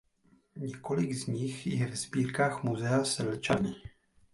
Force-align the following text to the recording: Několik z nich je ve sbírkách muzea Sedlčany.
Několik 0.55 1.13
z 1.13 1.25
nich 1.27 1.67
je 1.67 1.87
ve 1.87 1.95
sbírkách 1.95 2.63
muzea 2.63 3.05
Sedlčany. 3.05 3.75